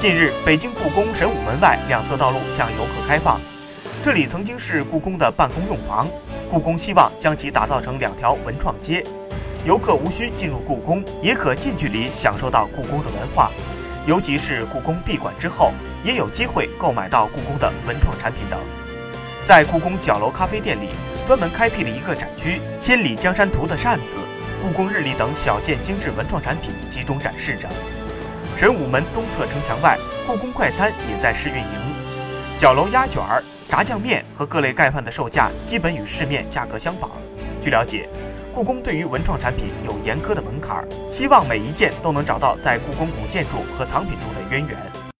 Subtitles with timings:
[0.00, 3.38] 近日，北京故宫神武门外两侧道路向游客开放，
[4.02, 6.08] 这里曾经是故宫的办公用房，
[6.50, 9.04] 故宫希望将其打造成两条文创街，
[9.62, 13.50] 游客无需进入故宫，也可近距离享受到故宫的文化，
[14.06, 15.70] 尤其是故宫闭馆之后，
[16.02, 18.58] 也有机会购买到故宫的文创产品等。
[19.44, 20.88] 在故宫角楼咖啡店里，
[21.26, 24.16] 专门开辟了一个展区，《千里江山图》的扇子、
[24.62, 27.68] 故宫日历等小件精致文创产品集中展示着。
[28.60, 31.94] 神武门东侧城墙外，故宫快餐也在试运营。
[32.58, 33.22] 角楼鸭卷、
[33.66, 37.10] 炸酱面和各类盖饭的售价基本与市面价格相仿。
[37.58, 38.06] 据了解，
[38.52, 44.76] 故宫对于文创产品有严苛的门槛，希望每一件都能找到在故宫古建筑和藏品中的渊源。